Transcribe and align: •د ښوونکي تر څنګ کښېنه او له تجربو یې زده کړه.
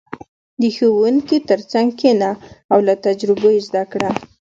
•د 0.61 0.63
ښوونکي 0.75 1.37
تر 1.49 1.59
څنګ 1.71 1.87
کښېنه 1.99 2.31
او 2.71 2.77
له 2.87 2.93
تجربو 3.05 3.47
یې 3.55 3.61
زده 3.67 3.83
کړه. 3.91 4.09